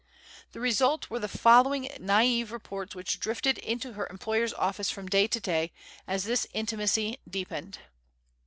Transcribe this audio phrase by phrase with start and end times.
[0.53, 5.27] The result were the following naive reports which drifted into her employer's office from day
[5.27, 5.71] to day,
[6.07, 7.77] as this intimacy deepened.